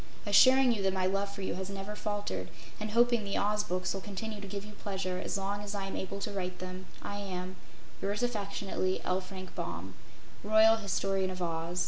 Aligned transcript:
Assuring 0.25 0.71
you 0.71 0.81
that 0.81 0.93
my 0.95 1.05
love 1.05 1.29
for 1.31 1.43
you 1.43 1.53
has 1.53 1.69
never 1.69 1.95
faltered 1.95 2.49
and 2.79 2.89
hoping 2.89 3.23
the 3.23 3.37
Oz 3.37 3.63
Books 3.63 3.93
will 3.93 4.01
continue 4.01 4.41
to 4.41 4.47
give 4.47 4.65
you 4.65 4.71
pleasure 4.73 5.19
as 5.23 5.37
long 5.37 5.61
as 5.61 5.75
I 5.75 5.85
am 5.85 5.95
able 5.95 6.17
to 6.21 6.31
write 6.31 6.57
them, 6.57 6.87
I 7.03 7.17
am 7.19 7.55
Yours 8.01 8.23
affectionately, 8.23 8.99
L. 9.03 9.21
FRANK 9.21 9.53
BAUM, 9.53 9.93
"Royal 10.43 10.77
Historian 10.77 11.29
of 11.29 11.39
Oz." 11.43 11.79